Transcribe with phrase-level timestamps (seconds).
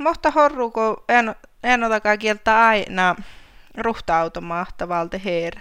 [0.00, 3.14] Mutta horruko en, en otakaan kieltä aina
[3.78, 5.60] ruhta-automaatta valte heere.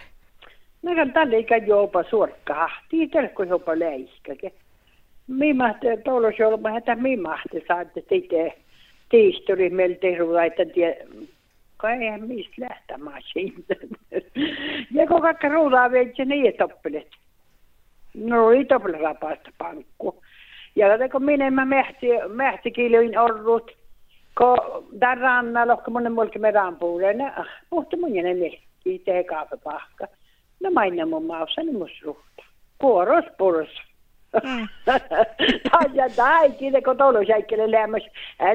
[0.81, 2.69] No kan tälle ikä jopa suorkkaa.
[2.89, 4.51] Tiitelkö jopa läiskäke.
[5.27, 8.51] Mimahti tuolla olma, että mimahti saatte sitten
[9.09, 9.71] tiisturi
[10.01, 11.07] tehdä, että tie,
[11.77, 13.75] kai eihän mistä lähtämään siitä.
[14.95, 17.07] ja kun kaikki ruudaa veitsi, niin ei toppelet.
[18.13, 20.23] No ei toppelet rapaasta pankku.
[20.75, 23.79] Ja kun minä mä mähti, mähtikilöin orrut,
[24.39, 24.57] kun
[24.99, 27.17] tämän rannalla, kun monen mulki me rampuulen,
[27.69, 30.07] puhti mun jänen mehti, tee kaapepahka.
[30.63, 32.43] No mainna mun maussa, niin mus ruhta.
[32.77, 33.81] Kuoros pursa.
[34.43, 34.67] Mm.
[35.93, 38.03] ja täikin, kun tolosäikkele lämmäs.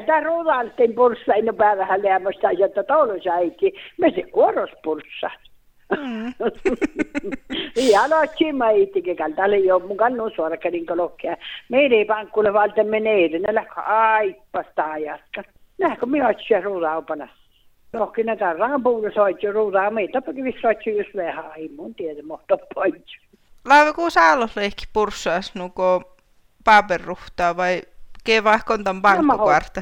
[0.05, 3.73] Tämä ruudalten purssa, ei ole vähän lämmäs, tai että tolosäikki.
[3.97, 5.29] Me se kuoros purssa.
[7.91, 11.37] Ja no chima itike kaltale jo mukaan no suora kärin kolokkia.
[11.69, 15.43] Meidän ei pankkulle valta menee, ne lähkö aippasta ajatka.
[15.77, 17.27] Nähkö minä otsiä ruudaupana.
[17.93, 23.17] Rohkina karraan puhuta soitsi ruudaa, meitä pakin soitsi just vähän aimun tiedä, mutta poitsi.
[23.65, 26.15] Laiva ku saalosleikki purssaas nuko
[26.65, 27.81] paperruhtaa vai
[28.23, 29.81] kevahkon tämän pankkukartta?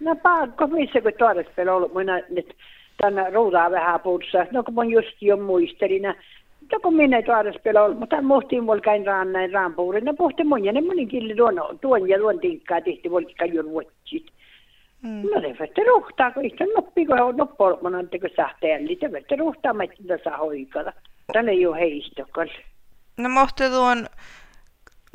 [0.00, 2.54] No pankko, missä kun tuodas vielä ollut minä nyt
[3.02, 4.46] tänne ruudaa vähän pursaa.
[4.50, 6.02] No kun mun just jo muistelin,
[6.72, 10.04] no kun minä tuodas vielä ollut, mutta muhtiin mulla käin raan näin raanpuurin.
[10.04, 13.62] No puhti mun ja ne monin killi tuon, tuon ja tuon tinkkaa tehti mulla käy
[13.62, 14.26] ruotsit.
[15.02, 15.22] Mm.
[15.34, 19.36] No se vette ruhtaa, kun itse noppi, kun on noppolmonan teko sähteen, niin se vette
[19.36, 20.92] ruhtaa, että saa hoikata.
[21.32, 22.48] Tänne ei ole heistokal.
[23.16, 24.06] No mohti tuon,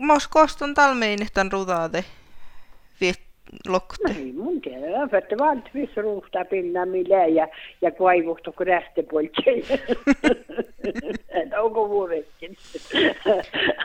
[0.02, 2.03] mos kostun talmeinihtan rudaade
[3.02, 3.20] viet
[3.67, 4.14] lokte.
[4.14, 7.47] No ei mun tiedä, vette vaan, että missä ruhtaa pinnaa millä ja,
[7.81, 9.78] ja kaivuhto kun rästepoltseja.
[11.64, 12.58] Onko muurekin?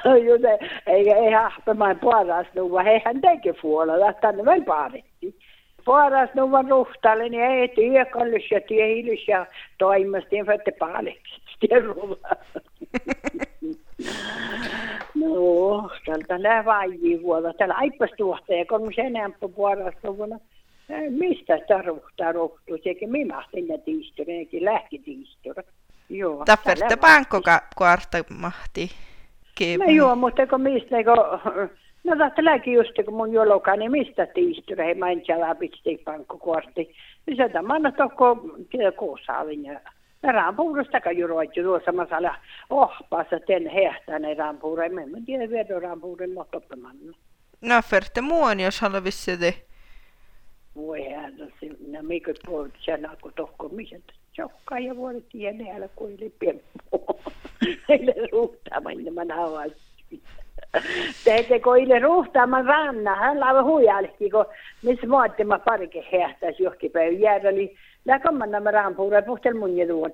[0.26, 4.64] Jute, eikä ei hahpemaan paras nuva, heihän teke puolella, tänne vain
[5.88, 9.46] paarettiin paras no var ruhtalle, niin ei työkallus ja työhilys ja
[9.78, 11.40] toimestiin fette paaleksi.
[15.14, 17.52] no, tältä lää vaijii vuoda.
[17.52, 20.38] Täällä aippas tuohtaja, kun mun sen ämpö puolesta vuonna.
[21.10, 22.78] Mistä sitä ruhtaa ruhtuu?
[22.84, 25.62] Sekä minä mahtin ja tiistori, eikä lähti tiistori.
[26.08, 26.44] Joo.
[26.44, 27.40] Tapperte pankko
[27.78, 28.90] kuarta mahti.
[29.78, 31.70] No joo, mutta kun mistä, kun
[32.04, 36.94] No täälläkin just kun mun jolokaan, niin mistä tiistyä, ei mä en tiedä, pitää pankkokortti.
[37.26, 38.36] Niin se tämä tokko,
[38.70, 39.80] tiedä, kuusaavin ja
[40.22, 42.34] rampuudustakaan juroitti tuossa masalla
[42.70, 44.86] ohpaassa ten hehtään ei rampuure.
[44.86, 47.12] En mä tiedä vielä rampuuren mohtoppamanna.
[47.60, 49.54] No ferte muun, jos haluaa vissi te.
[50.76, 51.34] Voi hän,
[51.92, 53.96] no mikä puolet sen alkoi tohko, missä
[54.36, 57.20] chokkaa ja vuodet tiedä, älä kuin lipiempuu.
[57.88, 59.24] Heille ruuhtaamaan, niin mä
[61.24, 64.46] Teette koille ruhtaaman ranna, hän laiva huijalki, kun
[64.82, 70.12] missä muottima parike hehtäisi johonkin päivän jäädä, niin läkamman nämä rampuura puhtel mun jeduun.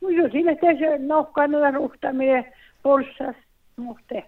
[0.00, 2.46] Mutta jo sinne se nohkaan ja ruhtaaminen
[2.82, 3.36] pulssas,
[3.76, 4.24] muhte.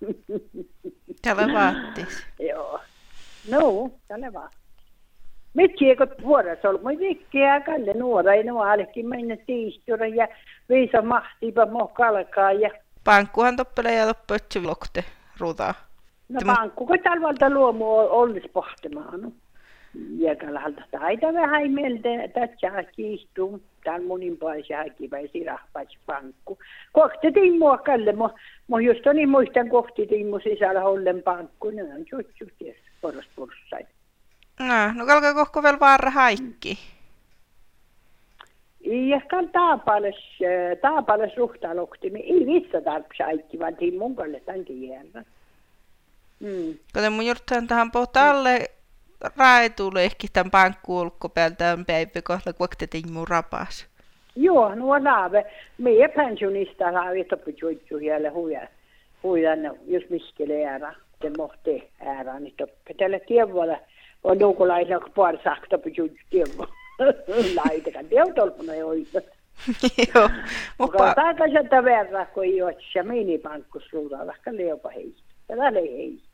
[1.22, 2.26] Tällä vaattis.
[2.40, 2.80] Joo.
[3.50, 4.66] No, tällä vaattis.
[5.54, 10.28] Mitkä kun vuorossa ollut, mutta vikkeä kalle nuora, ei nuorekin mennä tiistura ja
[10.68, 12.70] viisa mahtiipa kalkaa ja
[13.06, 15.04] Pankkuhan toppele ja loppötsy lokte
[15.40, 15.74] ruutaa.
[16.28, 19.20] No pankku, kun talvalta luomu olisi pohtimaan.
[19.20, 19.32] No.
[20.18, 23.62] Ja kalhalta taita vähän mieltä, että saa kiihtuu.
[23.84, 26.58] Täällä monin paisi häkipäisi rahpaisi pankku.
[26.92, 28.30] Kohti timmua kalle, mo,
[28.68, 31.70] mo just niin muistan kohti timmu sisällä ollen pankku.
[31.70, 33.86] Ne on juttu, ties, poros purssai.
[34.60, 36.72] No, no kalkaa kohko vielä vaara haikki.
[36.72, 36.95] Mm.
[38.86, 40.16] Iäskään taapales,
[40.80, 45.24] taapales ruhtalokti, me ei vitsa tarpsa aikki, vaan tiin mun kalle tämänkin järjellä.
[46.40, 46.78] Mm.
[46.94, 48.70] Kuten mun jurttaan tähän pohtalle
[49.36, 53.86] raetulle ehkä tämän pankkuulkko päältä päivä kohta, kun tiin mun rapas.
[54.36, 55.46] Joo, nuo naave.
[55.78, 58.68] Meidän pensionista laavi toppi juittu siellä huja.
[59.22, 60.92] Hujan, jos miskele ära.
[61.20, 62.94] Det måste ära, niin toppi.
[62.94, 63.78] Tällä tievuolla
[64.24, 66.66] on nuukulaisilla, kun puoli sakta toppi juittu
[67.64, 68.10] laitetaan.
[68.10, 68.88] Det on tolpuna jo
[70.14, 70.30] Joo.
[70.78, 75.22] Mutta takaisin verran, kun ei ole se minipankkus luulla, vaikka leopa heistä.
[75.46, 76.25] Tällä ei heistä.